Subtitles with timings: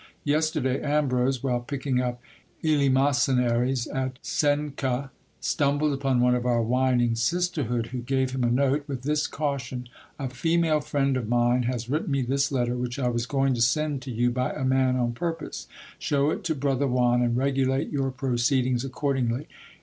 [0.23, 2.19] Yesterday Ambrose, while picking up
[2.63, 8.83] eleemosynaries at Cuenca, stumbled upon one of our whining sisterhood, who gave him a note,
[8.87, 9.87] with this caution:
[10.17, 13.61] A female friend of mine has written me this letter, which I was going to
[13.61, 15.67] send to you by a man on pur pose.
[15.99, 19.45] Shew it to brother Juan, and regulate your proceedings accordingly.